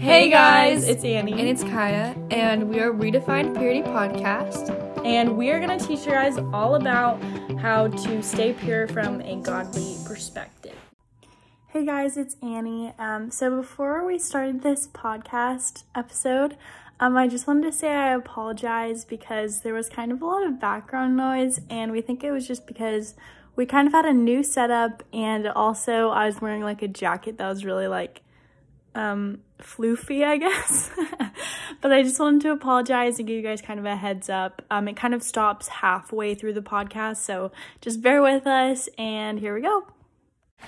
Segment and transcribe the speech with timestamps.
[0.00, 1.32] Hey guys, it's Annie.
[1.32, 4.70] And it's Kaya, and we are Redefined Purity Podcast.
[5.04, 7.22] And we are going to teach you guys all about
[7.58, 10.74] how to stay pure from a godly perspective.
[11.68, 12.94] Hey guys, it's Annie.
[12.98, 16.56] Um, so before we started this podcast episode,
[16.98, 20.46] um, I just wanted to say I apologize because there was kind of a lot
[20.46, 23.16] of background noise, and we think it was just because
[23.54, 27.36] we kind of had a new setup, and also I was wearing like a jacket
[27.36, 28.22] that was really like
[28.94, 30.90] um floofy i guess
[31.80, 34.62] but i just wanted to apologize and give you guys kind of a heads up
[34.70, 37.50] um it kind of stops halfway through the podcast so
[37.80, 39.86] just bear with us and here we go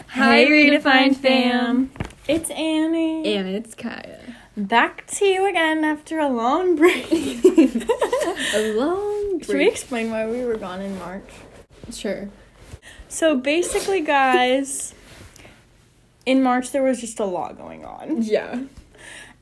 [0.09, 1.91] Hi, Redefined fam.
[2.27, 4.21] it's annie And it's Kaya.
[4.57, 9.45] back to you again after a long break A long break.
[9.45, 11.29] should we explain why we were gone in march
[11.93, 12.29] Sure.
[13.09, 14.95] so basically guys
[16.25, 18.61] in march there was just a lot going on Yeah.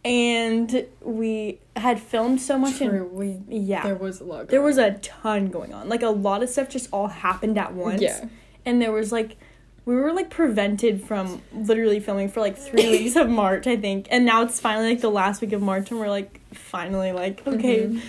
[0.04, 2.88] And we had filmed so much True.
[2.88, 4.48] and We, yeah There was a lot.
[4.48, 7.58] there going was a ton going on like a lot of stuff just all happened
[7.58, 8.24] at once Yeah.
[8.64, 9.36] and there was like
[9.84, 14.06] we were like prevented from literally filming for like three weeks of march i think
[14.10, 17.46] and now it's finally like the last week of march and we're like finally like
[17.46, 18.00] okay Mhm.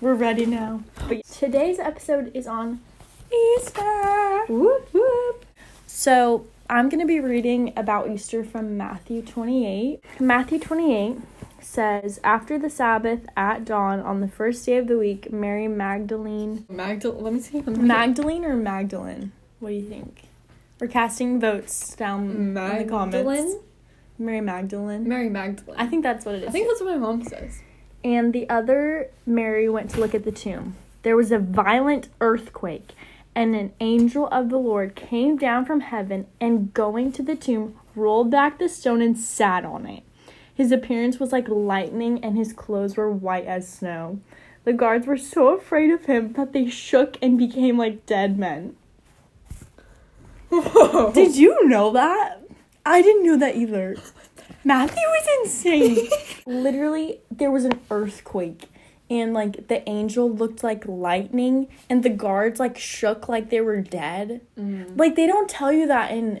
[0.00, 2.80] we're ready now but today's episode is on
[3.32, 5.44] easter Whoop whoop.
[5.86, 11.16] so i'm going to be reading about easter from matthew 28 matthew 28
[11.66, 16.64] says after the sabbath at dawn on the first day of the week mary magdalene
[16.68, 17.24] Magdalene.
[17.24, 17.58] Let me see.
[17.60, 19.32] Let me Magdalene or Magdalene?
[19.58, 20.22] What do you think?
[20.78, 23.14] We're casting votes down in the comments.
[23.14, 23.60] Magdalene?
[24.18, 25.08] Mary Magdalene.
[25.08, 25.78] Mary Magdalene.
[25.78, 26.48] I think that's what it is.
[26.48, 27.60] I think that's what my mom says.
[28.04, 30.76] and the other Mary went to look at the tomb.
[31.02, 32.92] There was a violent earthquake,
[33.34, 37.74] and an angel of the Lord came down from heaven and going to the tomb,
[37.94, 40.02] rolled back the stone and sat on it.
[40.56, 44.20] His appearance was like lightning, and his clothes were white as snow.
[44.64, 48.74] The guards were so afraid of him that they shook and became like dead men.
[50.48, 51.12] Whoa.
[51.14, 52.42] Did you know that?
[52.86, 53.96] I didn't know that either.
[54.64, 56.08] Matthew was insane.
[56.46, 58.70] Literally, there was an earthquake,
[59.10, 63.82] and like the angel looked like lightning, and the guards like shook like they were
[63.82, 64.40] dead.
[64.58, 64.98] Mm.
[64.98, 66.40] Like, they don't tell you that in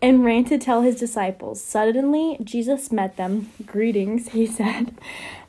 [0.00, 1.62] and ran to tell his disciples.
[1.62, 3.50] Suddenly, Jesus met them.
[3.66, 4.96] Greetings, he said.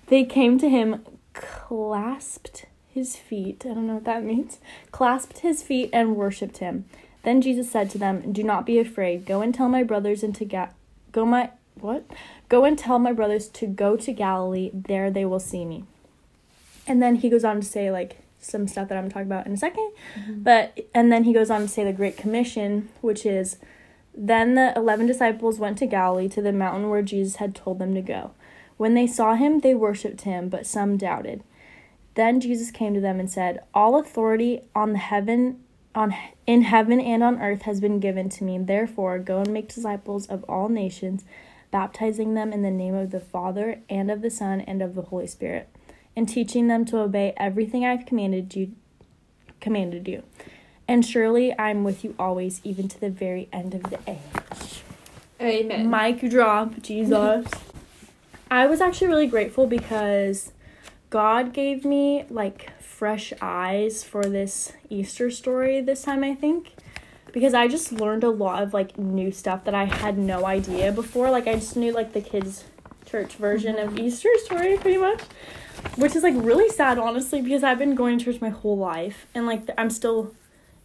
[0.08, 3.64] They came to him, clasped his feet.
[3.66, 4.59] I don't know what that means.
[4.92, 6.86] Clasped his feet and worshipped him.
[7.24, 9.26] Then Jesus said to them, "Do not be afraid.
[9.26, 10.70] Go and tell my brothers and to ga-
[11.12, 12.06] go my what?
[12.48, 14.72] Go and tell my brothers to go to Galilee.
[14.74, 15.84] There they will see me."
[16.88, 19.54] And then he goes on to say like some stuff that I'm talking about in
[19.54, 20.42] a 2nd mm-hmm.
[20.44, 23.58] But and then he goes on to say the Great Commission, which is
[24.22, 27.96] then the eleven disciples went to Galilee to the mountain where Jesus had told them
[27.96, 28.31] to go.
[28.75, 31.41] When they saw him, they worshipped him, but some doubted.
[32.16, 35.63] Then Jesus came to them and said, "All authority on the heaven
[35.96, 36.13] on
[36.46, 38.58] in heaven and on earth has been given to me.
[38.58, 41.24] Therefore, go and make disciples of all nations,
[41.72, 45.03] baptizing them in the name of the Father and of the Son and of the
[45.03, 45.69] Holy Spirit,
[46.16, 48.74] and teaching them to obey everything I've commanded you
[49.59, 50.24] commanded you.
[50.90, 54.82] And surely I'm with you always, even to the very end of the age."
[55.40, 55.88] Amen.
[55.88, 57.48] Mic drop, Jesus.
[58.52, 60.52] I was actually really grateful because
[61.12, 66.74] God gave me like fresh eyes for this Easter story this time, I think.
[67.32, 70.92] Because I just learned a lot of like new stuff that I had no idea
[70.92, 71.30] before.
[71.30, 72.64] Like I just knew like the kids'
[73.06, 74.06] church version of mm-hmm.
[74.06, 75.22] Easter story pretty much.
[75.98, 79.28] Which is like really sad honestly because I've been going to church my whole life
[79.35, 80.34] and like I'm still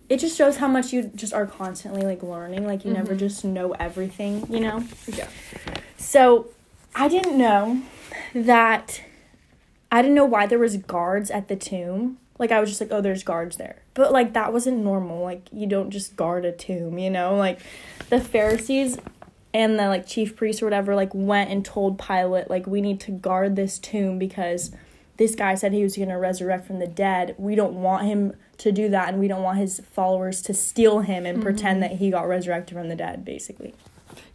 [0.09, 2.67] it just shows how much you just are constantly like learning.
[2.67, 3.19] Like you never Mhm.
[3.19, 4.85] just know everything, you know?
[5.07, 5.29] yeah.
[5.97, 6.49] So
[6.95, 7.81] I didn't know
[8.35, 9.03] that
[9.91, 12.19] I didn't know why there was guards at the tomb.
[12.39, 13.77] Like I was just like, oh, there's guards there.
[13.95, 15.23] But like that wasn't normal.
[15.23, 17.37] Like you don't just guard a tomb, you know?
[17.37, 17.61] Like
[18.11, 18.99] the Pharisees
[19.53, 22.99] and the like chief priests or whatever like went and told Pilate like we need
[23.01, 24.73] to guard this tomb because
[25.17, 27.35] this guy said he was going to resurrect from the dead.
[27.39, 31.01] We don't want him to do that and we don't want his followers to steal
[31.01, 31.93] him and pretend mm-hmm.
[31.93, 33.75] that he got resurrected from the dead basically.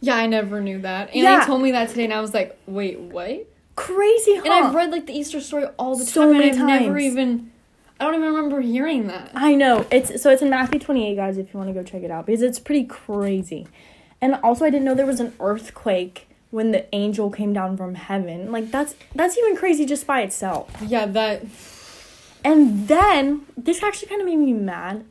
[0.00, 1.08] Yeah, I never knew that.
[1.08, 1.40] And Yeah.
[1.40, 3.46] they told me that today, and I was like, wait, what?
[3.76, 4.42] Crazy, huh?
[4.44, 6.98] And I've read like the Easter story all the So time, many and I've never
[6.98, 7.50] even.
[7.98, 9.30] I don't even remember hearing that.
[9.34, 9.86] I know.
[9.90, 12.26] It's so it's in Matthew 28, guys, if you want to go check it out
[12.26, 13.66] because it's pretty crazy.
[14.22, 17.94] And also I didn't know there was an earthquake when the angel came down from
[17.94, 18.50] heaven.
[18.52, 20.70] Like that's that's even crazy just by itself.
[20.84, 21.42] Yeah, that.
[22.44, 25.04] And then this actually kind of made me mad.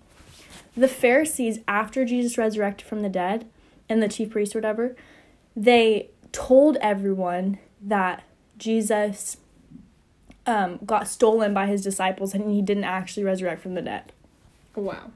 [0.75, 3.45] The Pharisees after Jesus resurrected from the dead
[3.87, 4.95] and the chief priests or whatever,
[5.55, 8.23] they told everyone that
[8.57, 9.37] Jesus
[10.45, 14.11] um, got stolen by his disciples and he didn't actually resurrect from the dead.
[14.75, 15.11] Wow.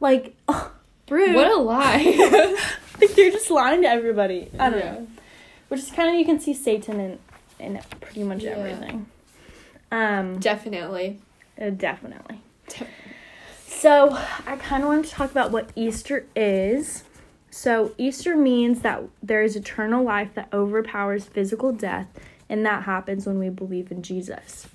[0.00, 0.36] Like,
[1.10, 1.34] rude.
[1.34, 2.56] What a lie.
[3.00, 4.50] like they're just lying to everybody.
[4.58, 4.92] I don't Yeah.
[4.92, 5.06] know.
[5.68, 7.18] Which is kind of you can see Satan in
[7.58, 8.50] in pretty much Yeah.
[8.50, 9.06] everything.
[9.90, 11.18] Um, Definitely.
[11.60, 12.40] uh, definitely.
[13.66, 14.10] So
[14.46, 17.04] I kind of want to talk about what Easter is.
[17.50, 22.06] So Easter means that there is eternal life that overpowers physical death,
[22.48, 24.66] and that happens when we believe in Jesus.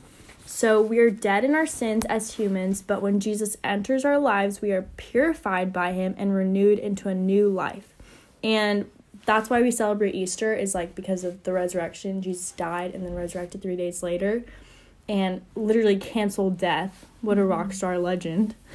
[0.46, 4.62] So we are dead in our sins as humans, but when Jesus enters our lives,
[4.62, 7.94] we are purified by him and renewed into a new life.
[8.44, 8.90] And
[9.26, 12.22] that's why we celebrate Easter is like because of the resurrection.
[12.22, 14.44] Jesus died and then resurrected 3 days later
[15.08, 17.06] and literally canceled death.
[17.22, 18.56] What a rock star legend.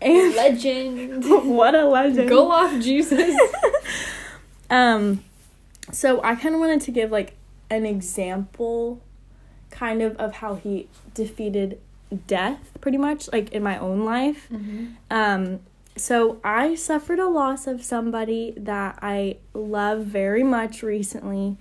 [0.00, 1.24] And Legend.
[1.48, 2.28] what a legend.
[2.28, 3.34] Go off, Jesus.
[4.70, 5.22] Um,
[5.92, 7.34] so I kind of wanted to give like
[7.70, 9.00] an example,
[9.70, 11.78] kind of of how he defeated
[12.26, 14.48] death, pretty much like in my own life.
[15.10, 15.60] Um,
[15.96, 21.56] so I suffered a loss of somebody that I love very much recently,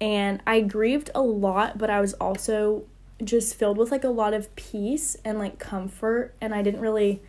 [0.00, 2.84] and I grieved a lot, but I was also
[3.22, 7.22] just filled with like a lot of peace and like comfort, and I didn't really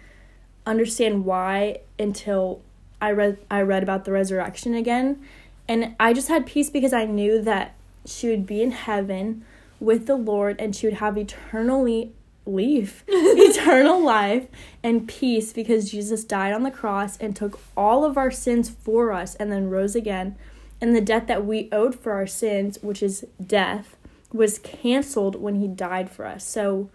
[0.65, 2.61] understand why until
[3.01, 5.21] I read I read about the resurrection again.
[5.67, 7.75] And I just had peace because I knew that
[8.05, 9.43] she would be in heaven
[9.79, 12.13] with the Lord and she would have eternally
[12.45, 14.47] leave eternal life
[14.83, 19.11] and peace because Jesus died on the cross and took all of our sins for
[19.11, 20.35] us and then rose again.
[20.81, 23.95] And the debt that we owed for our sins, which is death,
[24.31, 26.45] was canceled when he died for us.
[26.45, 26.89] So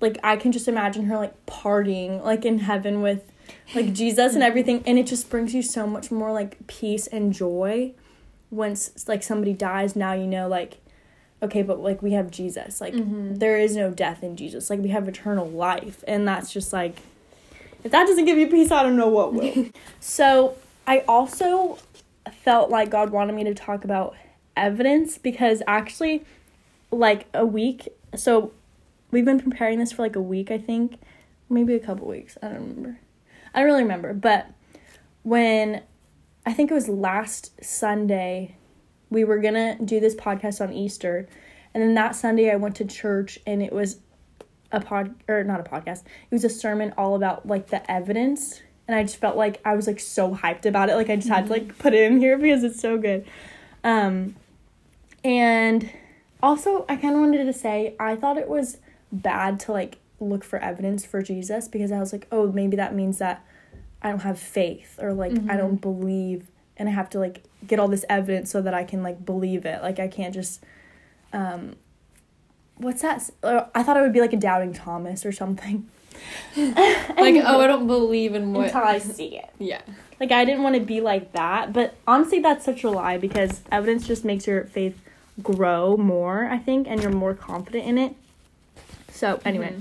[0.00, 3.30] like I can just imagine her like partying like in heaven with
[3.74, 7.32] like Jesus and everything and it just brings you so much more like peace and
[7.32, 7.92] joy
[8.50, 10.78] once like somebody dies now you know like
[11.46, 12.80] okay but like we have Jesus.
[12.80, 13.36] Like mm-hmm.
[13.36, 14.70] there is no death in Jesus.
[14.70, 16.04] Like we have eternal life.
[16.06, 16.98] And that's just like
[17.84, 19.66] if that doesn't give you peace I don't know what will.
[20.00, 20.56] So
[20.86, 21.78] I also
[22.42, 24.16] felt like God wanted me to talk about
[24.56, 26.24] evidence because actually
[26.90, 28.52] like a week so
[29.10, 30.98] we've been preparing this for like a week i think.
[31.48, 32.36] Maybe a couple weeks.
[32.42, 32.98] I don't remember.
[33.54, 34.12] I don't really remember.
[34.12, 34.50] But
[35.26, 35.82] when
[36.46, 38.54] i think it was last sunday
[39.10, 41.28] we were gonna do this podcast on easter.
[41.74, 43.98] And then that sunday i went to church and it was
[44.72, 46.00] a pod or not a podcast.
[46.30, 48.62] It was a sermon all about like the evidence.
[48.88, 50.94] And i just felt like i was like so hyped about it.
[50.96, 53.26] Like i just had to like put it in here because it's so good.
[53.84, 54.36] Um
[55.26, 55.90] and
[56.42, 58.78] also i kind of wanted to say i thought it was
[59.10, 62.94] bad to like look for evidence for jesus because i was like oh maybe that
[62.94, 63.44] means that
[64.02, 67.78] i don't have faith or like i don't believe and i have to like get
[67.78, 70.62] all this evidence so that i can like believe it like i can't just
[71.32, 71.74] um
[72.76, 75.88] what's that uh, i thought it would be like a doubting thomas or something
[76.56, 78.66] like, oh, I don't believe in what.
[78.66, 79.82] until i see it Yeah.
[80.18, 83.60] like I didn't want to be like that, but honestly that's such a lie because
[83.70, 84.98] evidence just makes your faith
[85.42, 88.14] grow more, I think, and you're more confident in it.
[89.10, 89.76] So, anyway,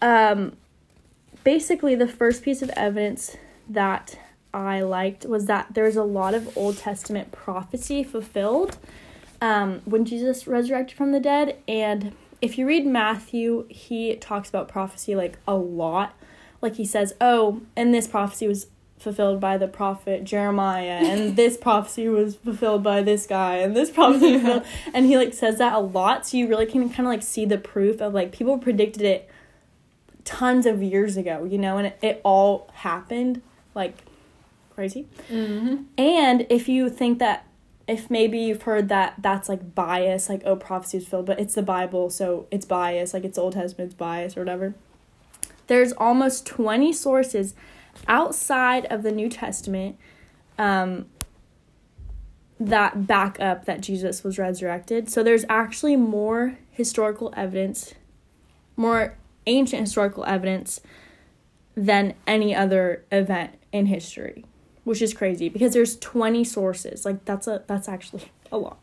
[0.00, 0.56] um
[1.44, 3.36] basically the first piece of evidence
[3.68, 4.18] that
[4.54, 8.78] I liked was that there's a lot of Old Testament prophecy fulfilled
[9.40, 11.56] um, when Jesus resurrected from the dead.
[11.66, 16.14] And if you read Matthew, he talks about prophecy like a lot.
[16.60, 18.66] Like he says, oh, and this prophecy was
[18.98, 23.90] fulfilled by the prophet Jeremiah, and this prophecy was fulfilled by this guy, and this
[23.90, 24.66] prophecy was fulfilled.
[24.94, 27.44] And he like says that a lot, so you really can kind of like see
[27.44, 29.28] the proof of like people predicted it
[30.24, 33.42] tons of years ago, you know, and it, it all happened
[33.74, 34.04] like
[34.74, 35.06] crazy.
[35.30, 35.84] Mm-hmm.
[35.98, 37.46] And if you think that,
[37.86, 41.54] if maybe you've heard that that's like bias, like, oh, prophecy is filled, but it's
[41.54, 44.74] the Bible, so it's bias, like it's Old Testament, bias or whatever.
[45.66, 47.54] There's almost 20 sources
[48.08, 49.96] outside of the New Testament
[50.58, 51.06] um,
[52.58, 55.10] that back up that Jesus was resurrected.
[55.10, 57.94] So there's actually more historical evidence,
[58.76, 60.80] more ancient historical evidence
[61.74, 64.44] than any other event in history
[64.84, 68.78] which is crazy because there's 20 sources like that's a that's actually a lot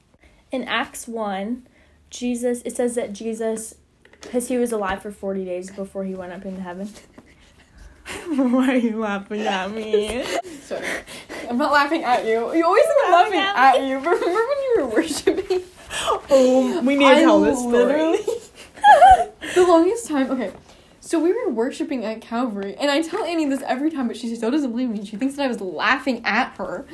[0.51, 1.67] in acts 1
[2.09, 3.75] Jesus, it says that Jesus,
[4.11, 6.89] because he was alive for 40 days before he went up into heaven.
[8.27, 10.23] Why are you laughing at me?
[10.61, 10.87] Sorry.
[11.47, 12.53] I'm not laughing at you.
[12.55, 13.99] You always think I'm laughing at you.
[13.99, 15.61] But remember when you were worshiping?
[16.31, 17.75] Oh, we need to I tell this story.
[17.85, 18.23] literally-
[19.53, 20.31] the longest time.
[20.31, 20.51] Okay,
[21.09, 24.35] so we were worshiping at Calvary, and I tell Annie this every time, but she
[24.35, 25.03] still doesn't believe me.
[25.03, 26.85] She thinks that I was laughing at her.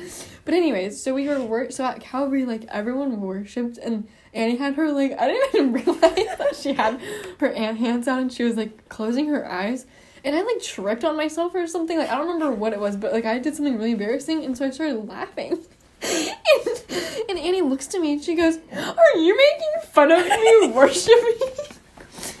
[0.46, 4.76] But anyways, so we were wor- so at Calvary, like everyone worshipped, and Annie had
[4.76, 6.98] her like I didn't even realize that she had
[7.40, 9.84] her hands out, and she was like closing her eyes.
[10.24, 11.98] And I like tripped on myself or something.
[11.98, 14.56] Like I don't remember what it was, but like I did something really embarrassing, and
[14.56, 15.58] so I started laughing.
[16.00, 16.84] and,
[17.28, 21.66] and Annie looks to me and she goes, "Are you making fun of me worshiping?"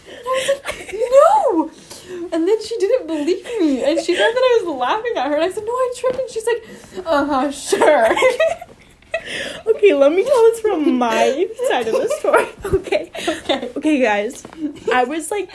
[0.08, 1.70] And I was like, "No."
[2.32, 5.34] And then she didn't believe me, and she thought that I was laughing at her.
[5.34, 8.08] And I said, "No, I tripped." And she's like, "Uh huh, sure."
[9.66, 12.46] Okay, let me tell this from my side of the story.
[12.64, 13.10] Okay.
[13.26, 13.70] okay.
[13.76, 14.46] Okay, guys.
[14.92, 15.50] I was like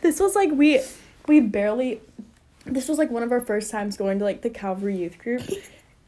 [0.00, 0.80] This was like we
[1.26, 2.00] we barely
[2.66, 5.42] this was like one of our first times going to like the Calvary youth group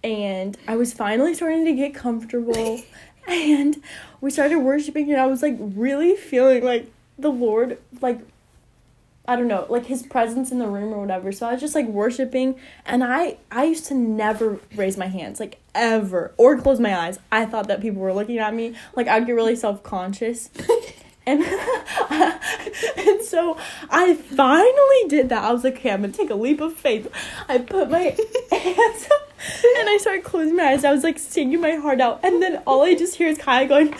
[0.04, 2.82] and I was finally starting to get comfortable
[3.26, 3.76] and
[4.20, 8.20] we started worshiping and I was like really feeling like the Lord like
[9.28, 11.32] I don't know, like his presence in the room or whatever.
[11.32, 15.40] So I was just like worshiping and I I used to never raise my hands
[15.40, 17.18] like ever or close my eyes.
[17.30, 18.74] I thought that people were looking at me.
[18.94, 20.50] Like I'd get really self-conscious.
[21.26, 21.42] and
[22.10, 23.58] and so
[23.90, 25.42] I finally did that.
[25.42, 27.10] I was like, okay, I'm gonna take a leap of faith.
[27.48, 28.16] I put my
[28.52, 29.32] hands up
[29.78, 30.84] and I started closing my eyes.
[30.84, 33.66] I was like singing my heart out, and then all I just hear is Kaya
[33.66, 33.98] going, and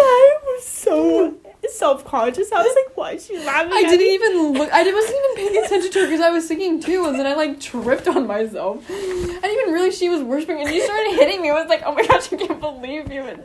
[0.00, 1.34] I was so
[1.70, 2.50] self conscious.
[2.52, 3.72] I was like, why is she laughing?
[3.72, 4.14] I didn't me?
[4.14, 4.70] even look.
[4.72, 7.34] I wasn't even paying attention to her because I was singing too, and then I
[7.34, 8.84] like tripped on myself.
[8.88, 11.50] I didn't even realize she was worshiping, and she started hitting me.
[11.50, 13.44] I was like, "Oh my gosh, I can't believe you!" and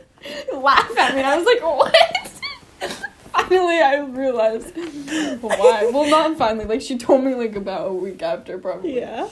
[0.52, 1.20] laugh at me.
[1.20, 1.94] And I was like, "What?"
[3.32, 4.76] finally, I realized
[5.40, 5.90] why.
[5.92, 6.66] Well, not finally.
[6.66, 8.96] Like she told me like about a week after, probably.
[8.96, 9.28] Yeah.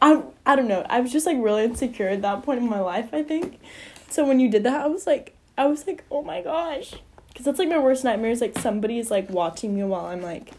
[0.00, 0.86] I I don't know.
[0.88, 3.60] I was just like really insecure at that point in my life, I think.
[4.08, 6.94] So when you did that, I was like I was like, "Oh my gosh."
[7.34, 10.52] Cuz that's like my worst nightmare is like somebody's like watching me while I'm like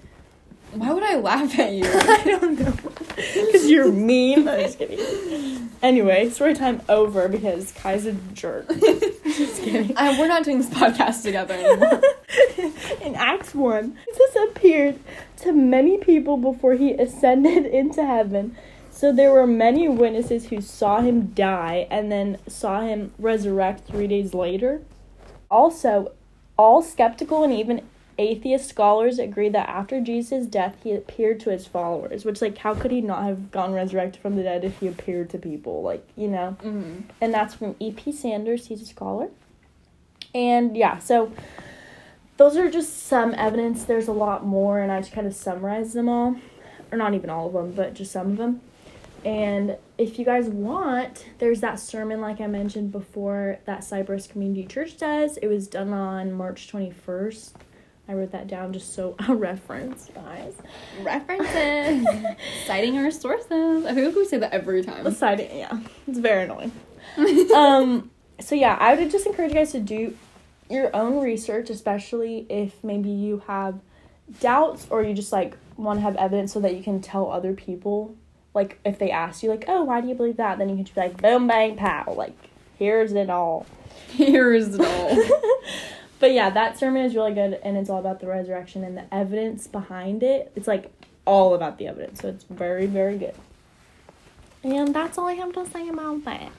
[0.73, 1.83] Why would I laugh at you?
[1.85, 2.73] I don't know.
[3.51, 4.47] Cuz you're mean.
[4.47, 5.69] I'm just kidding.
[5.81, 8.67] Anyway, story time over because Kai's a jerk.
[8.79, 9.97] just kidding.
[9.97, 12.01] I, we're not doing this podcast together anymore.
[13.01, 14.99] In Acts 1, Jesus appeared
[15.37, 18.55] to many people before he ascended into heaven.
[19.01, 24.05] So there were many witnesses who saw him die and then saw him resurrect three
[24.05, 24.83] days later.
[25.49, 26.11] Also,
[26.55, 27.81] all skeptical and even
[28.19, 32.25] atheist scholars agree that after Jesus' death, he appeared to his followers.
[32.25, 35.31] Which, like, how could he not have gone resurrected from the dead if he appeared
[35.31, 35.81] to people?
[35.81, 36.55] Like, you know?
[36.63, 38.11] mm and that's from E.P.
[38.11, 38.67] Sanders.
[38.67, 39.29] He's a scholar.
[40.35, 41.31] And yeah, so
[42.37, 43.83] those are just some evidence.
[43.83, 46.35] There's a lot more, and I just kind of summarized them all.
[46.91, 48.61] Or not even all of them, but just some of them.
[49.23, 54.65] And if you guys want, there's that sermon, like I mentioned before, that Cypress Community
[54.65, 55.37] Church does.
[55.37, 57.53] It was done on March 21st.
[58.07, 60.55] I wrote that down just so a reference, guys.
[61.01, 62.05] References,
[62.65, 63.85] citing our sources.
[63.85, 65.09] I feel like we say that every time.
[65.13, 66.71] Side, yeah, it's very annoying.
[67.55, 70.17] um, so yeah, I would just encourage you guys to do
[70.69, 73.79] your own research, especially if maybe you have
[74.39, 77.53] doubts or you just like want to have evidence so that you can tell other
[77.53, 78.15] people.
[78.53, 80.85] Like if they ask you, like, "Oh, why do you believe that?" Then you can
[80.85, 82.35] just be like, "Boom, bang, pow!" Like,
[82.77, 83.65] here's it all.
[84.11, 85.17] Here's it all.
[86.19, 89.11] But yeah, that sermon is really good, and it's all about the resurrection and the
[89.11, 90.51] evidence behind it.
[90.55, 90.91] It's like
[91.25, 93.33] all about the evidence, so it's very, very good.
[94.63, 96.51] And that's all I have to say about that.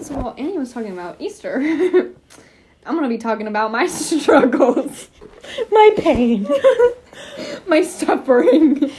[0.00, 1.60] So while Annie was talking about Easter,
[2.86, 5.10] I'm gonna be talking about my struggles,
[5.70, 6.48] My pain.
[7.66, 8.90] my suffering.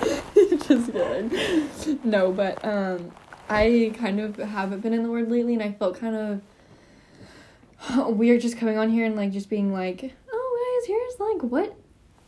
[0.66, 2.00] Just kidding.
[2.04, 3.10] No, but um,
[3.48, 6.40] I kind of haven't been in the Word lately, and I felt kind
[7.88, 11.50] of weird just coming on here and like just being like, "Oh, guys, here's like
[11.50, 11.76] what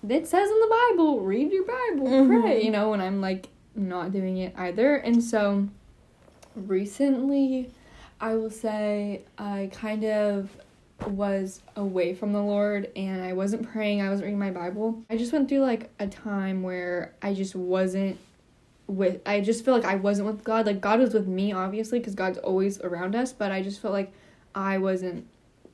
[0.09, 1.21] it says in the Bible.
[1.21, 2.65] Read your Bible, pray." Mhm.
[2.65, 5.69] You know, when I'm like not doing it either, and so
[6.55, 7.71] recently,
[8.21, 10.51] I will say I kind of
[11.09, 15.03] was away from the Lord and I wasn't praying, I wasn't reading my Bible.
[15.09, 18.19] I just went through like a time where I just wasn't
[18.87, 20.67] with I just feel like I wasn't with God.
[20.67, 23.95] Like God was with me obviously cuz God's always around us, but I just felt
[23.95, 24.13] like
[24.55, 25.27] I wasn't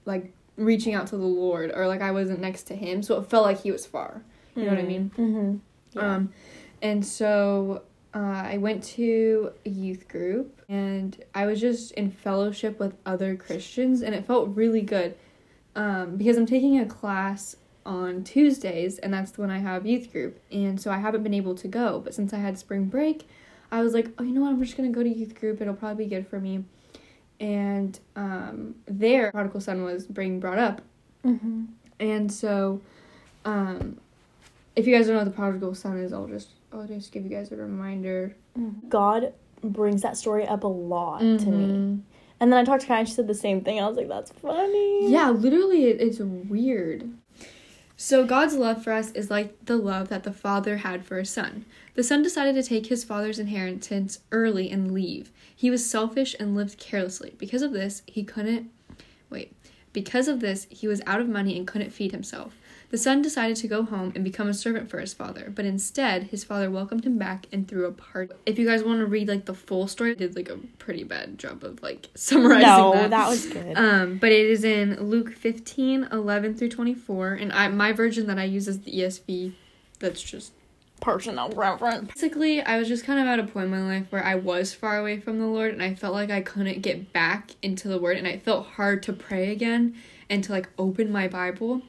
[0.04, 3.02] like reaching out to the Lord or like I wasn't next to him.
[3.02, 4.22] So it felt like he was far.
[4.54, 5.10] You know what I mean?
[5.18, 5.56] Mm-hmm.
[5.92, 6.14] Yeah.
[6.14, 6.32] Um,
[6.80, 7.82] and so
[8.16, 13.36] uh, I went to a youth group and I was just in fellowship with other
[13.36, 15.14] Christians, and it felt really good
[15.76, 20.40] um, because I'm taking a class on Tuesdays, and that's when I have youth group,
[20.50, 22.00] and so I haven't been able to go.
[22.00, 23.28] But since I had spring break,
[23.70, 24.48] I was like, oh, you know what?
[24.50, 25.60] I'm just gonna go to youth group.
[25.60, 26.64] It'll probably be good for me.
[27.38, 30.80] And um, there, prodigal son was being brought up,
[31.24, 31.64] Mm-hmm.
[32.00, 32.80] and so,
[33.44, 33.98] um,
[34.74, 37.24] if you guys don't know what the prodigal son is, I'll just I'll just give
[37.24, 38.36] you guys a reminder.
[38.88, 41.66] God brings that story up a lot to me.
[41.66, 42.00] Mhm.
[42.38, 43.80] And then I talked to Kai and she said the same thing.
[43.80, 45.10] I was like, that's funny.
[45.10, 47.08] Yeah, literally, it, it's weird.
[47.98, 51.30] So, God's love for us is like the love that the father had for his
[51.30, 51.64] son.
[51.94, 55.32] The son decided to take his father's inheritance early and leave.
[55.54, 57.34] He was selfish and lived carelessly.
[57.38, 58.70] Because of this, he couldn't.
[59.30, 59.56] Wait.
[59.94, 62.58] Because of this, he was out of money and couldn't feed himself.
[62.90, 66.24] The son decided to go home and become a servant for his father, but instead,
[66.24, 68.32] his father welcomed him back and threw a party.
[68.46, 71.02] If you guys want to read like the full story, I did like a pretty
[71.02, 73.10] bad job of like summarizing No, that.
[73.10, 73.76] that was good.
[73.76, 77.32] Um, but it is in Luke 15, 11 through 24.
[77.32, 79.52] And I my version that I use is the ESV.
[79.98, 80.52] That's just
[81.00, 82.12] Personal reference.
[82.14, 84.72] basically I was just kind of at a point in my life where I was
[84.72, 87.98] far away from the Lord and I felt like I couldn't get back into the
[87.98, 89.94] word and I felt hard to pray again
[90.30, 91.82] and to like open my Bible.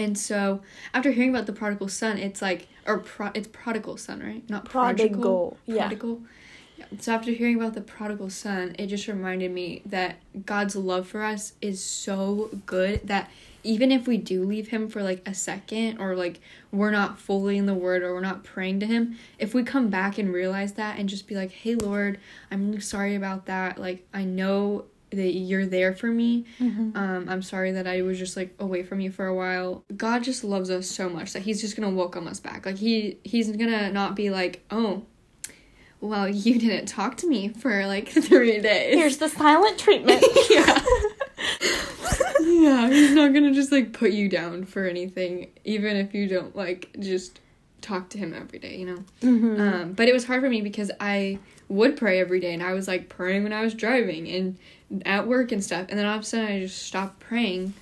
[0.00, 0.62] And so
[0.94, 4.48] after hearing about the prodigal son, it's like or pro- it's prodigal son, right?
[4.48, 5.08] Not prodigal.
[5.08, 5.56] Prodigal.
[5.66, 5.88] Yeah.
[5.88, 6.22] Prodigal.
[6.78, 6.86] Yeah.
[6.98, 10.16] So after hearing about the prodigal son, it just reminded me that
[10.46, 13.30] God's love for us is so good that
[13.62, 16.40] even if we do leave him for like a second or like
[16.72, 19.90] we're not fully in the word or we're not praying to him, if we come
[19.90, 22.18] back and realize that and just be like, "Hey Lord,
[22.50, 23.78] I'm sorry about that.
[23.78, 26.44] Like I know that you're there for me.
[26.60, 26.96] Mm-hmm.
[26.96, 29.84] Um, I'm sorry that I was just like away from you for a while.
[29.96, 32.66] God just loves us so much that He's just gonna welcome us back.
[32.66, 35.04] Like He He's gonna not be like, oh,
[36.00, 38.94] well, you didn't talk to me for like three days.
[38.94, 40.24] Here's the silent treatment.
[40.50, 40.82] yeah.
[42.40, 46.54] yeah, He's not gonna just like put you down for anything, even if you don't
[46.54, 47.40] like just
[47.80, 48.76] talk to Him every day.
[48.76, 49.04] You know.
[49.22, 49.60] mm-hmm.
[49.60, 51.38] Um, but it was hard for me because I
[51.68, 54.58] would pray every day and I was like praying when I was driving and
[55.06, 55.86] at work and stuff.
[55.88, 57.74] And then all of a sudden I just stopped praying.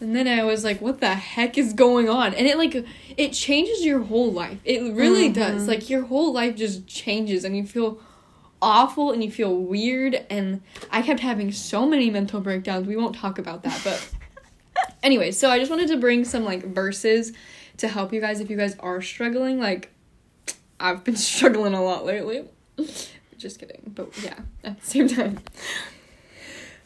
[0.00, 2.34] And then I was like, what the heck is going on?
[2.34, 4.58] And it like it changes your whole life.
[4.64, 5.62] It really does.
[5.62, 5.68] Mhm.
[5.68, 8.00] Like your whole life just changes and you feel
[8.62, 12.86] awful and you feel weird and I kept having so many mental breakdowns.
[12.86, 14.08] We won't talk about that, but
[15.02, 17.32] anyway, so I just wanted to bring some like verses
[17.78, 19.58] to help you guys if you guys are struggling.
[19.58, 19.90] Like
[20.80, 22.44] I've been struggling a lot lately.
[23.38, 23.92] Just kidding.
[23.94, 25.40] But yeah, at the same time.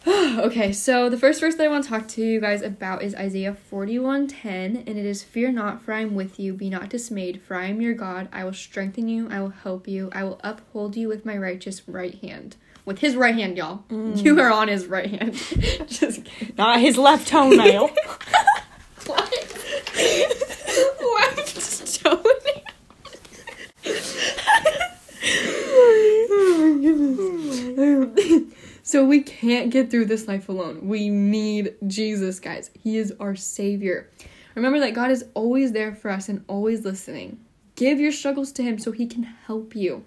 [0.07, 3.15] okay, so the first verse that I want to talk to you guys about is
[3.15, 4.45] Isaiah 41:10,
[4.87, 7.67] and it is fear not for I am with you, be not dismayed, for I
[7.67, 8.29] am your God.
[8.33, 11.87] I will strengthen you, I will help you, I will uphold you with my righteous
[11.87, 12.57] right hand.
[12.85, 13.85] With his right hand, y'all.
[13.91, 14.25] Mm.
[14.25, 15.35] You are on his right hand.
[15.89, 16.55] Just kidding.
[16.57, 17.89] Not his left toenail.
[19.05, 19.35] What?
[20.99, 22.33] Why just toenail?
[26.21, 28.49] oh my goodness.
[28.99, 30.89] So we can't get through this life alone.
[30.89, 32.73] We need Jesus, guys.
[32.83, 34.11] He is our savior.
[34.57, 37.39] Remember that God is always there for us and always listening.
[37.77, 40.03] Give your struggles to him so he can help you.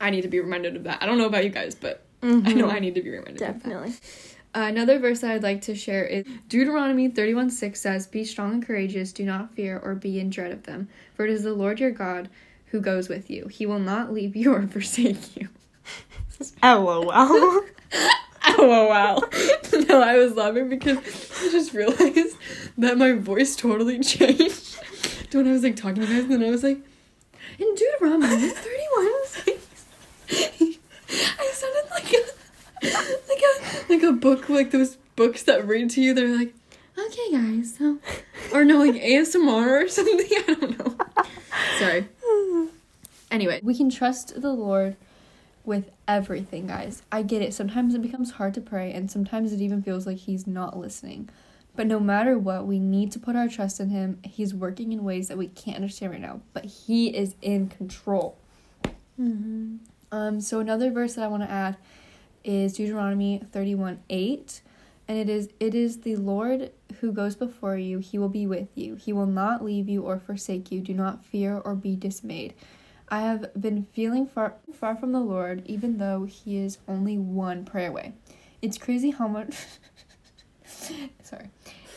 [0.00, 1.02] I need to be reminded of that.
[1.02, 3.48] I don't know about you guys, but I know I need to be reminded of
[3.48, 3.64] that.
[3.64, 3.94] Definitely.
[4.54, 8.52] Uh, another verse that I'd like to share is Deuteronomy 31 6 says, Be strong
[8.52, 11.52] and courageous, do not fear or be in dread of them, for it is the
[11.52, 12.28] Lord your God
[12.66, 13.48] who goes with you.
[13.48, 15.48] He will not leave you or forsake you.
[16.62, 17.12] LOL.
[18.60, 19.22] Oh, wow.
[19.88, 22.36] no, I was laughing because I just realized
[22.78, 24.78] that my voice totally changed
[25.30, 26.78] to when I was like talking to you guys, and then I was like,
[27.58, 29.86] in Deuteronomy 31 6,
[30.30, 32.38] I sounded like a
[32.82, 36.54] like a like a book like those books that read to you they're like
[36.96, 37.98] okay guys so
[38.52, 40.96] or no like asmr or something i don't know
[41.78, 42.06] sorry
[43.30, 44.96] anyway we can trust the lord
[45.68, 49.60] with everything guys i get it sometimes it becomes hard to pray and sometimes it
[49.60, 51.28] even feels like he's not listening
[51.76, 55.04] but no matter what we need to put our trust in him he's working in
[55.04, 58.36] ways that we can't understand right now but he is in control
[59.20, 59.76] mm-hmm.
[60.10, 61.76] um so another verse that i want to add
[62.48, 64.62] is Deuteronomy 31 8.
[65.06, 68.68] And it is it is the Lord who goes before you, he will be with
[68.74, 68.94] you.
[68.96, 70.80] He will not leave you or forsake you.
[70.80, 72.54] Do not fear or be dismayed.
[73.10, 77.64] I have been feeling far far from the Lord, even though he is only one
[77.64, 78.12] prayer away.
[78.60, 79.54] It's crazy how much
[81.22, 81.50] sorry.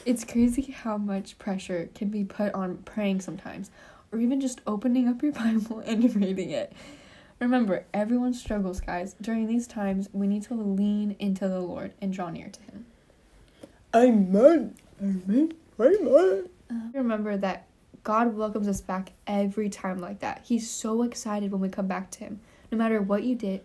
[0.06, 3.70] It's crazy how much pressure can be put on praying sometimes,
[4.12, 6.74] or even just opening up your Bible and reading it.
[7.40, 9.16] Remember, everyone struggles, guys.
[9.20, 12.86] During these times, we need to lean into the Lord and draw near to Him.
[13.96, 14.76] Amen.
[15.02, 15.54] Amen.
[15.80, 16.50] Amen.
[16.70, 17.68] Uh, remember that
[18.04, 20.42] God welcomes us back every time like that.
[20.44, 22.40] He's so excited when we come back to Him.
[22.72, 23.62] No matter what you did,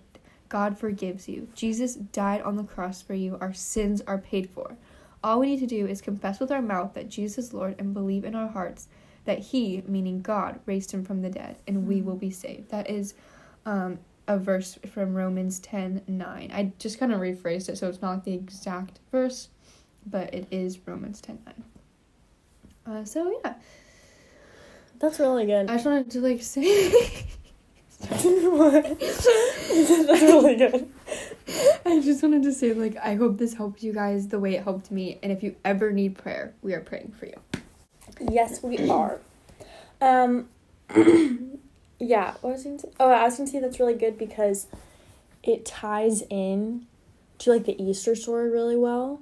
[0.49, 1.49] God forgives you.
[1.55, 3.38] Jesus died on the cross for you.
[3.40, 4.77] Our sins are paid for.
[5.25, 7.94] All we need to do is confess with our mouth that Jesus is Lord and
[7.94, 8.88] believe in our hearts
[9.25, 12.70] that He, meaning God, raised Him from the dead, and we will be saved.
[12.70, 13.14] That is
[13.64, 16.51] um, a verse from Romans 10 9.
[16.53, 19.49] I just kind of rephrased it so it's not like the exact verse,
[20.07, 21.38] but it is Romans 10
[22.87, 22.99] 9.
[22.99, 23.55] Uh, so, yeah.
[24.98, 25.70] That's really good.
[25.70, 26.90] I just wanted to like say.
[28.09, 28.98] what?
[28.98, 30.88] That's really good.
[31.85, 34.64] I just wanted to say, like, I hope this helped you guys the way it
[34.64, 35.18] helped me.
[35.22, 37.35] And if you ever need prayer, we are praying for you.
[38.30, 39.20] Yes, we are.
[40.00, 40.48] Um,
[41.98, 42.35] yeah.
[42.40, 42.88] What was I gonna say?
[43.00, 44.66] Oh, I was gonna say that's really good because
[45.42, 46.87] it ties in
[47.38, 49.20] to like the Easter story really well.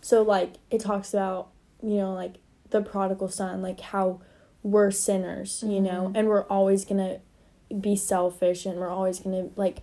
[0.00, 1.48] So like it talks about
[1.82, 2.34] you know like
[2.70, 4.20] the prodigal son, like how
[4.66, 6.16] we're sinners, you know, Mhm.
[6.16, 7.18] and we're always gonna
[7.80, 9.82] be selfish and we're always gonna like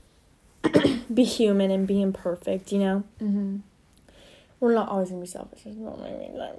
[1.13, 3.03] be human and be imperfect, you know.
[3.21, 3.57] Mm-hmm.
[4.59, 5.61] We're not always gonna be selfish.
[5.65, 6.57] It's not my main time.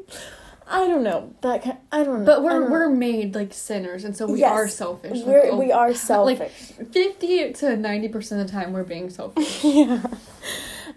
[0.67, 1.63] I don't know that.
[1.63, 2.25] Kind, I don't know.
[2.25, 2.71] But we're know.
[2.71, 4.53] we're made like sinners, and so we Yes.
[4.53, 5.19] are selfish.
[5.19, 6.39] Like, We're, oh, we are selfish.
[6.79, 9.63] like- Fifty to ninety percent of the time, we're being selfish.
[9.65, 10.03] yeah.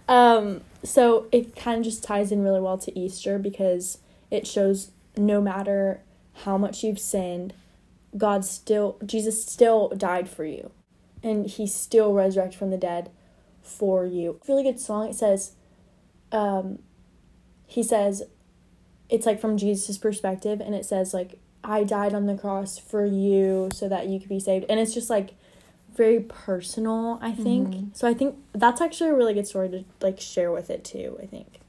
[0.07, 0.61] Um.
[0.83, 3.97] So it kind of just ties in really well to Easter because
[4.31, 5.99] it shows no matter
[6.43, 7.53] how much you've sinned,
[8.17, 10.71] God still Jesus still died for you,
[11.23, 13.09] and He still resurrected from the dead
[13.61, 14.39] for you.
[14.47, 15.09] Really good song.
[15.09, 15.53] It says,
[16.31, 16.79] um,
[17.65, 18.23] He says,
[19.09, 23.05] it's like from Jesus' perspective, and it says like I died on the cross for
[23.05, 25.33] you so that you could be saved, and it's just like
[25.95, 27.17] very personal.
[27.21, 27.95] I think Mhm.
[27.97, 28.07] so.
[28.07, 31.17] I think that's actually a really good story to like share with it too.
[31.21, 31.59] I think.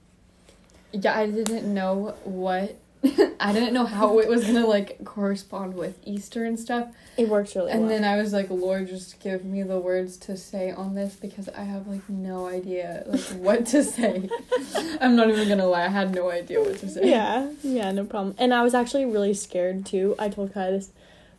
[0.93, 2.77] yeah, I didn't know what.
[3.41, 6.89] I didn't know how it was gonna like correspond with Easter and stuff.
[7.17, 7.91] It works really And well.
[7.93, 11.15] And then I was like, Lord, just give me the words to say on this
[11.15, 14.29] because I have like no idea like what to say.
[15.01, 17.09] I'm not even gonna lie, I had no idea what to say.
[17.09, 18.35] Yeah, yeah, no problem.
[18.39, 20.17] And I was actually really scared too.
[20.19, 20.91] I told Kai this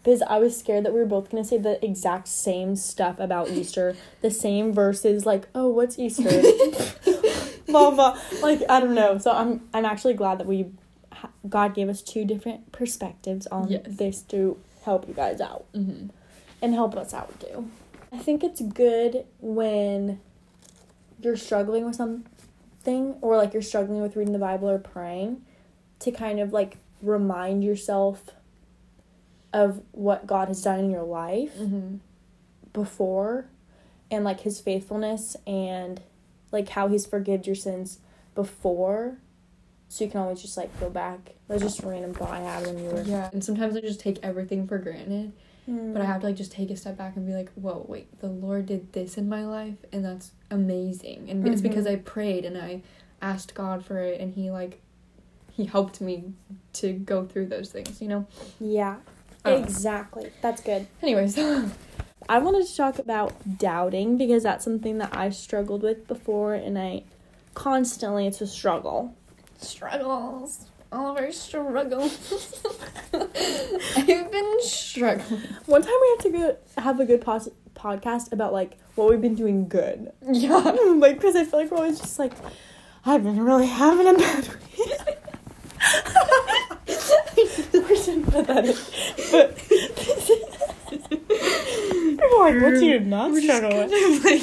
[0.02, 3.50] because I was scared that we were both gonna say the exact same stuff about
[3.50, 5.26] Easter, the same verses.
[5.26, 6.24] Like, oh, what's Easter?
[7.68, 8.18] blah blah.
[8.42, 9.18] Like, I don't know.
[9.18, 10.72] So I'm I'm actually glad that we
[11.48, 13.82] God gave us two different perspectives on Yes.
[13.88, 16.08] this to help you guys out hmm
[16.62, 17.70] and help us out too.
[18.12, 20.20] I think it's good when
[21.22, 25.42] you're struggling with something or like you're struggling with reading the Bible or praying
[26.00, 28.30] to kind of like remind yourself
[29.54, 31.98] of what God has done in your life hmm
[32.74, 33.46] before
[34.12, 36.02] and like his faithfulness and
[36.52, 38.00] like how he's forgiven your sins
[38.36, 39.18] before
[39.90, 41.34] so you can always just like go back.
[41.48, 43.30] Was just random thought I had when you were Yeah.
[43.34, 45.34] And sometimes I just take everything for granted.
[45.68, 48.20] But I have to like just take a step back and be like, whoa, wait,
[48.22, 51.30] the Lord did this in my life and that's amazing.
[51.30, 51.92] And it's because Mhm.
[51.92, 52.82] I prayed and I
[53.22, 54.82] asked God for it and he like
[55.52, 56.34] he helped me
[56.74, 58.26] to go through those things, you know?
[58.60, 58.98] Yeah.
[59.46, 60.32] Exactly.
[60.42, 60.88] That's good.
[61.04, 61.38] Anyways.
[62.30, 66.78] I wanted to talk about doubting because that's something that I struggled with before and
[66.80, 67.04] I
[67.54, 69.16] constantly it's a struggle.
[69.62, 70.66] Struggles.
[70.92, 72.60] All of our struggles.
[73.14, 75.42] I've been struggling.
[75.66, 79.22] One time we had to go have a good pos- podcast about like what we've
[79.22, 80.12] been doing good.
[80.32, 80.58] Yeah.
[80.98, 82.34] like because I feel like we're always just like
[83.06, 84.90] I've been really having a bad week.
[87.74, 88.76] we're sympathetic,
[89.32, 90.50] but people
[92.38, 93.92] are like, what do you not struggle with?
[94.26, 94.42] like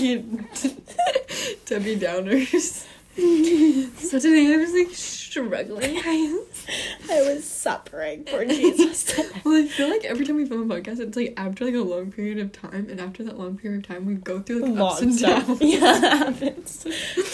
[1.67, 2.87] Debbie Downers.
[3.17, 5.97] So today I was like struggling.
[6.05, 9.19] I was suffering for Jesus.
[9.45, 11.79] well, I feel like every time we film a podcast, it's like after like a
[11.81, 14.79] long period of time, and after that long period of time, we go through like
[14.79, 15.61] ups and downs.
[15.63, 16.85] Yeah, that happens.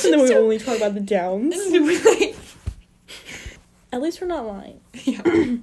[0.05, 1.57] And then we only talk about the downs.
[1.57, 2.37] And we're like,
[3.92, 4.81] At least we're not lying.
[5.05, 5.57] yeah.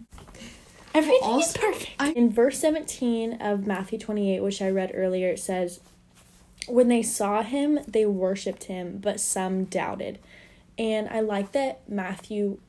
[0.93, 1.91] Everything Also, is perfect.
[1.99, 5.79] I- In verse 17 of Matthew 28, which I read earlier, it says,
[6.69, 10.19] When they saw him, they worshipped him, but some doubted.
[10.77, 12.60] And I like that Matthew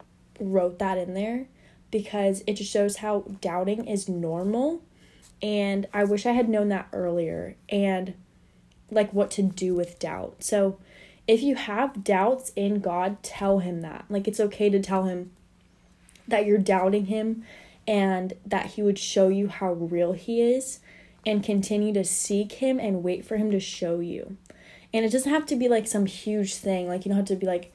[0.41, 1.47] wrote that in there
[1.91, 4.83] because it just shows how doubting is normal.
[5.43, 8.15] And I wish I had known that earlier and
[8.91, 10.43] like what to do with doubt.
[10.43, 10.79] So
[11.27, 14.05] if you have doubts in God, tell him that.
[14.09, 15.31] Like it's okay to tell him
[16.27, 17.45] that you're doubting him
[17.87, 20.81] and that he would show you how real he is
[21.27, 24.37] and continue to seek him and wait for him to show you.
[24.93, 26.89] And it doesn't have to be like some huge thing.
[26.89, 27.73] Like you don't have to be like,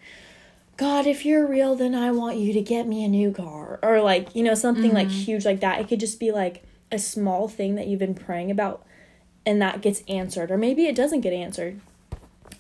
[0.77, 3.79] God, if you're real, then I want you to get me a new car.
[3.81, 5.79] Or like, you know, something like huge like that.
[5.79, 8.85] It could just be like a small thing that you've been praying about
[9.45, 10.51] and that gets answered.
[10.51, 11.79] Or maybe it doesn't get answered.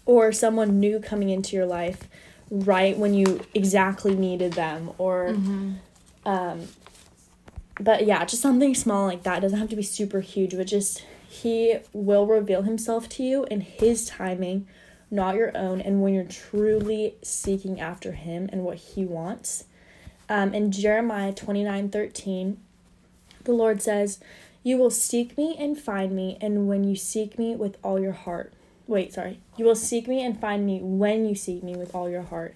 [0.05, 2.07] Or someone new coming into your life
[2.49, 4.91] right when you exactly needed them.
[4.97, 5.35] Or
[6.25, 6.67] um
[7.79, 9.39] but yeah, just something small like that.
[9.39, 13.45] It doesn't have to be super huge, but just he will reveal himself to you
[13.51, 14.67] in his timing,
[15.11, 19.65] not your own, and when you're truly seeking after him and what he wants.
[20.29, 22.57] Um, in Jeremiah 29 13,
[23.43, 24.19] the Lord says,
[24.63, 28.13] You will seek me and find me, and when you seek me with all your
[28.13, 28.53] heart.
[28.87, 29.39] Wait, sorry.
[29.57, 32.55] You will seek me and find me when you seek me with all your heart.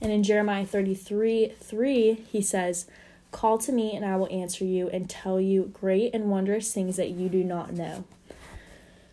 [0.00, 2.86] And in Jeremiah 33 3, he says,
[3.32, 6.96] Call to me, and I will answer you and tell you great and wondrous things
[6.96, 8.04] that you do not know.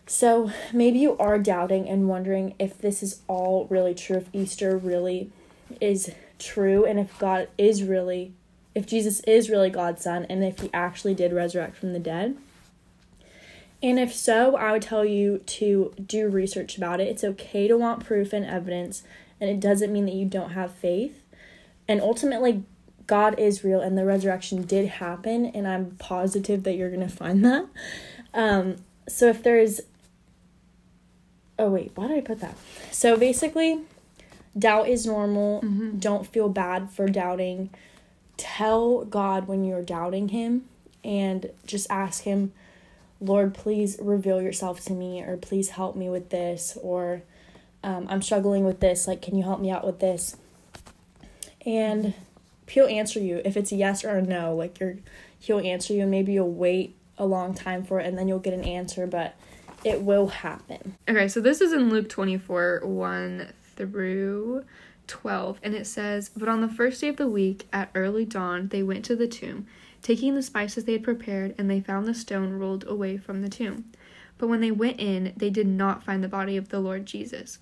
[0.06, 4.76] So maybe you are doubting and wondering if this is all really true, if Easter
[4.76, 5.30] really
[5.80, 8.32] is true, and if God is really,
[8.74, 12.36] if Jesus is really God's Son, and if He actually did resurrect from the dead.
[13.82, 17.08] And if so, I would tell you to do research about it.
[17.08, 19.02] It's okay to want proof and evidence,
[19.40, 21.20] and it doesn't mean that you don't have faith.
[21.86, 22.64] And ultimately,
[23.06, 27.14] God is real and the resurrection did happen, and I'm positive that you're going to
[27.14, 27.66] find that.
[28.32, 28.76] Um,
[29.08, 29.80] so if there's.
[31.58, 32.56] Oh, wait, why did I put that?
[32.90, 33.82] So basically,
[34.58, 35.60] doubt is normal.
[35.98, 37.70] Don't feel bad for doubting.
[38.36, 40.64] Tell God when you're doubting Him
[41.04, 42.52] and just ask Him,
[43.20, 47.22] Lord, please reveal yourself to me, or please help me with this, or
[47.84, 49.06] um, I'm struggling with this.
[49.06, 50.36] Like, can you help me out with this?
[51.64, 52.14] And
[52.68, 54.96] he'll answer you if it's a yes or a no like you're
[55.38, 58.38] he'll answer you and maybe you'll wait a long time for it and then you'll
[58.38, 59.36] get an answer but
[59.84, 64.64] it will happen Okay, so this is in Luke 24 1 through
[65.06, 68.68] 12, and it says, But on the first day of the week, at early dawn,
[68.68, 69.66] they went to the tomb,
[70.02, 73.48] taking the spices they had prepared, and they found the stone rolled away from the
[73.48, 73.92] tomb.
[74.38, 77.58] But when they went in, they did not find the body of the Lord Jesus.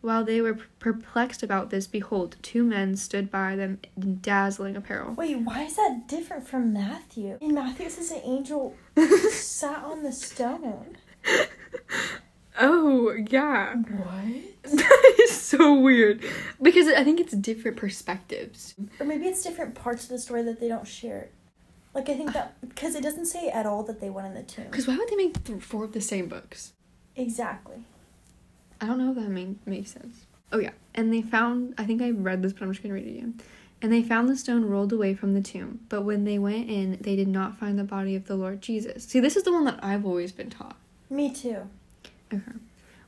[0.00, 5.14] While they were perplexed about this, behold, two men stood by them in dazzling apparel.
[5.14, 8.74] wait why is that different from matthew in matthew it says an angel
[9.30, 10.96] sat on the stone
[12.60, 13.76] Oh, yeah.
[13.76, 14.24] what
[14.72, 16.24] that is so weird.
[16.60, 18.74] Because I think it's different perspectives.
[18.98, 21.28] or maybe it's different parts of the story that they don't share
[21.94, 24.42] like i think that because it doesn't say at all that they went in the
[24.42, 26.72] tomb Because why would they make th- four of the same books?
[27.16, 27.76] exactly
[28.80, 30.26] I don't know if that make, makes sense.
[30.52, 30.70] Oh, yeah.
[30.94, 33.18] And they found, I think I read this, but I'm just going to read it
[33.18, 33.40] again.
[33.80, 35.80] And they found the stone rolled away from the tomb.
[35.88, 39.04] But when they went in, they did not find the body of the Lord Jesus.
[39.04, 40.76] See, this is the one that I've always been taught.
[41.10, 41.68] me too
[42.32, 42.42] Okay.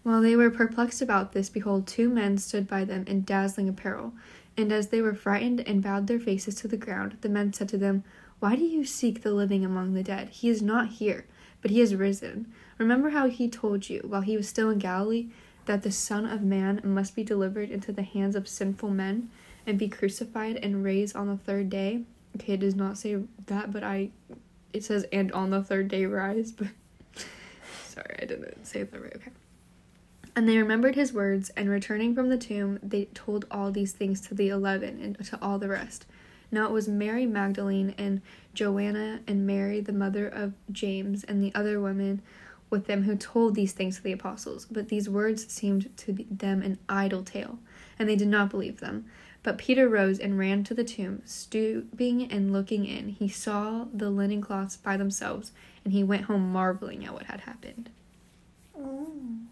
[0.02, 4.14] While they were perplexed about this, behold, two men stood by them in dazzling apparel.
[4.56, 7.68] And as they were frightened and bowed their faces to the ground, the men said
[7.70, 8.04] to them,
[8.38, 10.30] Why do you seek the living among the dead?
[10.30, 11.26] He is not here,
[11.61, 12.50] but he has risen.
[12.78, 15.28] Remember how he told you, while he was still in Galilee,
[15.70, 19.30] that the Son of Man must be delivered into the hands of sinful men
[19.64, 22.02] and be crucified and raised on the third day?
[22.35, 24.11] Okay, it does not say that, but I.
[24.72, 26.66] It says, and on the third day rise, but.
[27.87, 29.14] Sorry, I didn't say that right.
[29.14, 29.30] Okay.
[30.35, 34.20] And they remembered his words, and returning from the tomb, they told all these things
[34.22, 36.04] to the eleven and to all the rest.
[36.50, 38.22] Now it was Mary Magdalene and
[38.54, 42.22] Joanna and Mary, the mother of James, and the other women
[42.70, 44.66] with them who told these things to the apostles.
[44.70, 47.59] But these words seemed to them an idle tale,
[47.98, 49.06] and they did not believe them.
[49.42, 53.09] But Peter rose and ran to the tomb, stooping and looking in.
[53.09, 55.50] He saw the linen cloths by themselves,
[55.85, 57.88] and he went home marveling at what had happened.
[58.78, 59.44] mm,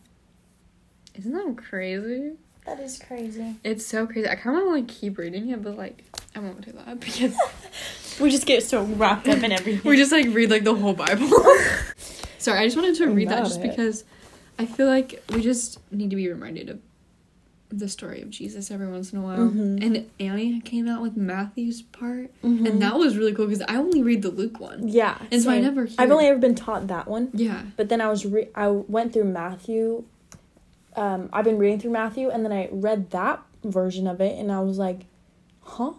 [1.14, 2.32] Isn't that crazy?
[2.66, 4.28] that is crazy It's so crazy.
[4.28, 6.04] I kind of want to like keep reading it, but like
[6.36, 7.34] I won't do that because
[8.20, 10.92] we just get so wrapped up in everything we just like read like the whole
[10.92, 11.30] Bible.
[12.48, 13.68] Sorry, I just wanted to read that just it.
[13.70, 14.04] because
[14.58, 16.80] I feel like we just need to be reminded of
[17.70, 19.38] the story of Jesus every once in a while.
[19.50, 19.84] Mhm.
[19.84, 22.66] And Annie came out with Matthew's part, Mhm.
[22.66, 24.88] and that was really cool because I only read the Luke one.
[24.88, 25.96] yeah And so I never hear.
[25.98, 27.64] i've only ever been taught that one yeah.
[27.76, 30.04] But then I was re- I went through Matthew.
[30.96, 34.50] Um, I've been reading through Matthew, and then I read that version of it, and
[34.50, 35.04] I was like,
[35.60, 35.92] "Huh?"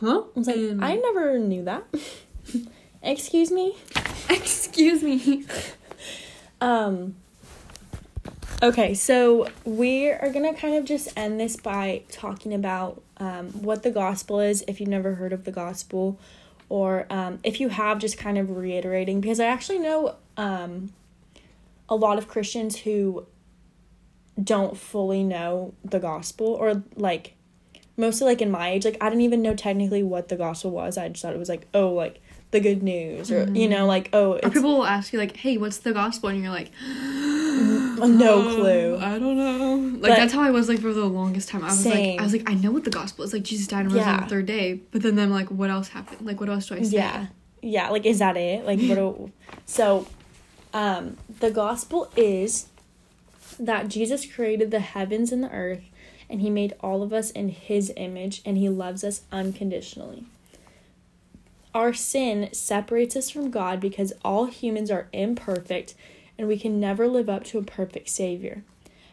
[0.00, 0.22] Huh?
[0.36, 1.84] I was like, And- "I never knew that."
[3.02, 3.74] Excuse me.
[4.28, 5.44] Excuse me.
[6.60, 7.16] Um.
[8.62, 13.82] Okay, so we are gonna kind of just end this by talking about um, what
[13.82, 14.64] the gospel is.
[14.66, 16.18] If you've never heard of the gospel,
[16.68, 20.92] or um, if you have, just kind of reiterating because I actually know um,
[21.88, 23.26] a lot of Christians who
[24.42, 27.34] don't fully know the gospel or like
[27.96, 30.98] mostly like in my age like I didn't even know technically what the gospel was.
[30.98, 32.20] I just thought it was like oh like
[32.56, 35.56] the good news or you know like oh Or people will ask you like, "Hey,
[35.58, 38.98] what's the gospel?" And you're like, no "Um, clue.
[39.00, 39.74] I don't know.
[40.00, 41.62] Like But- that's how I was like for the longest time.
[41.62, 42.12] I was Same.
[42.16, 43.32] like, I was like, I know what the gospel is.
[43.32, 44.80] Like Jesus died and rose on the third day.
[44.90, 46.26] But then I'm like, what else happened?
[46.26, 46.96] Like what else do I say?
[46.96, 47.26] Yeah.
[47.62, 48.64] Yeah, like is that it?
[48.64, 49.32] Like what do,
[49.66, 50.06] so
[50.74, 52.66] um the gospel is
[53.58, 55.82] that Jesus created the heavens and the earth
[56.28, 60.24] and he made all of us in his image and he loves us unconditionally.
[61.76, 65.94] Our sin separates us from God because all humans are imperfect
[66.38, 68.62] and we can never live up to a perfect savior.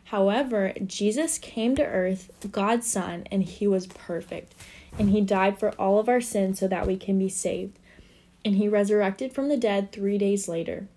[0.06, 4.56] However, Jesus came to earth, God's son, and he was perfect.
[4.97, 7.80] And he died for all of our sins so that we can be saved
[8.45, 10.88] and he resurrected from the dead three days later.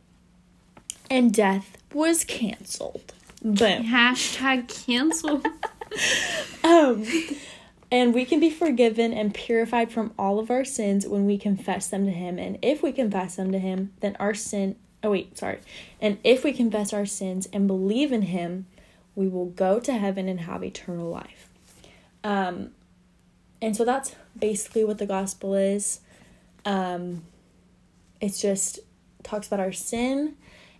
[1.10, 3.12] And death was canceled.
[3.42, 3.82] Boom.
[3.86, 5.42] Hashtag cancel.
[6.64, 7.06] Um,
[7.96, 11.86] and we can be forgiven and purified from all of our sins when we confess
[11.86, 12.38] them to him.
[12.38, 14.76] And if we confess them to him, then our sin.
[15.02, 15.60] Oh, wait, sorry.
[15.98, 18.66] And if we confess our sins and believe in him,
[19.14, 21.48] we will go to heaven and have eternal life.
[22.22, 22.72] Um,
[23.62, 26.00] and so that's basically what the gospel is.
[26.66, 27.22] Um,
[28.20, 28.78] it's just
[29.22, 30.36] talks about our sin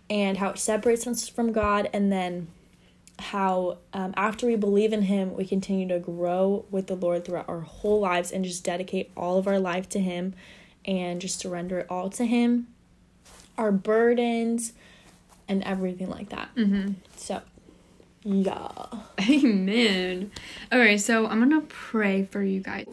[0.07, 2.49] and how it separates us from God, and then
[3.19, 7.49] how um, after we believe in Him, we continue to grow with the Lord throughout
[7.49, 10.33] our whole lives and just dedicate all of our life to Him
[10.85, 12.67] and just surrender it all to Him,
[13.57, 14.73] our burdens,
[15.47, 16.53] and everything like that.
[16.55, 16.93] mm-hmm.
[17.15, 17.41] So,
[18.23, 18.85] yeah.
[19.29, 20.31] Amen.
[20.71, 22.85] Okay, so I'm gonna pray for you guys.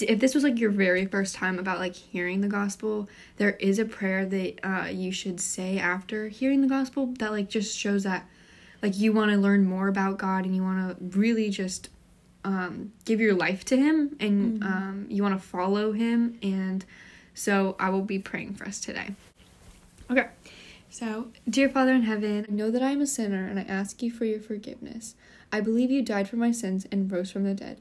[0.00, 3.78] If this was like your very first time about like hearing the gospel, there is
[3.78, 8.02] a prayer that uh, you should say after hearing the gospel that like just shows
[8.02, 8.26] that
[8.82, 11.88] like you want to learn more about God and you want to really just
[12.44, 16.38] um, give your life to Him and um, you want to follow Him.
[16.42, 16.84] And
[17.34, 19.14] so I will be praying for us today.
[20.10, 20.28] Okay.
[20.90, 24.02] So, dear Father in heaven, I know that I am a sinner and I ask
[24.02, 25.14] you for your forgiveness.
[25.52, 27.80] I believe you died for my sins and rose from the dead.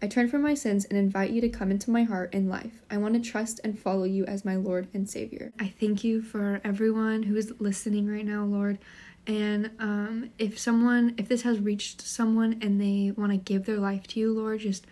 [0.00, 2.82] I turn from my sins and invite you to come into my heart and life.
[2.90, 5.52] I want to trust and follow you as my Lord and Savior.
[5.58, 8.78] I thank you for everyone who is listening right now, Lord.
[9.26, 13.78] And um, if someone, if this has reached someone and they want to give their
[13.78, 14.86] life to you, Lord, just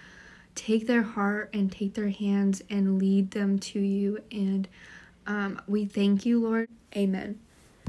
[0.54, 4.22] take their heart and take their hands and lead them to you.
[4.32, 4.68] And
[5.26, 6.68] um, we thank you, Lord.
[6.96, 7.43] Amen.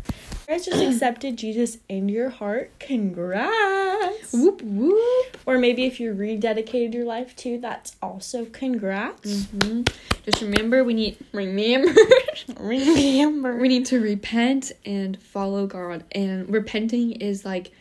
[0.07, 2.71] You guys just accepted Jesus in your heart.
[2.79, 4.31] Congrats.
[4.31, 5.37] Whoop whoop.
[5.47, 9.45] Or maybe if you rededicated your life to, that's also congrats.
[9.45, 9.81] hmm
[10.23, 11.91] Just remember, we need remember.
[12.59, 13.57] Remember.
[13.57, 16.03] we need to repent and follow God.
[16.11, 17.71] And repenting is like,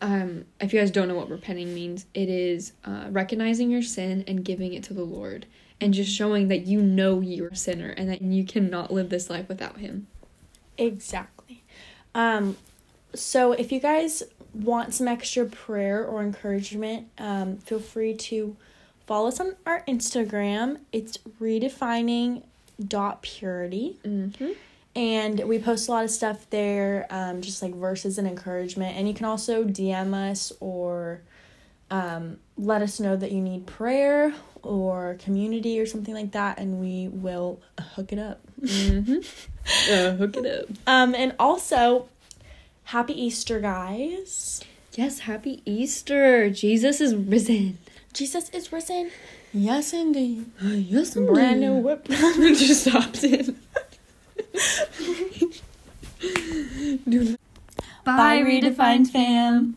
[0.00, 4.24] um, if you guys don't know what repenting means, it is uh, recognizing your sin
[4.26, 5.46] and giving it to the Lord,
[5.80, 9.28] and just showing that you know you're a sinner and that you cannot live this
[9.28, 10.06] life without Him.
[10.78, 11.33] Exactly.
[12.14, 12.56] Um,
[13.14, 14.22] so if you guys
[14.52, 18.56] want some extra prayer or encouragement, um, feel free to
[19.06, 20.78] follow us on our Instagram.
[20.92, 22.42] It's redefining
[22.88, 24.50] dot purity Mm-hmm.
[24.96, 29.06] and we post a lot of stuff there um, just like verses and encouragement and
[29.06, 31.20] you can also dm us or
[31.88, 36.80] um, let us know that you need prayer or community or something like that and
[36.80, 37.60] we will
[37.94, 39.18] hook it up Mm-hmm.
[39.92, 40.66] uh, hook it up.
[40.86, 42.08] um, and also
[42.84, 44.60] happy easter guys
[44.96, 46.48] Yes, happy Easter.
[46.50, 47.78] Jesus is risen.
[48.12, 49.10] jesus is risen
[49.52, 53.54] yes indeed yes, brand new whip just stopped it.
[58.04, 59.76] bye redefined fam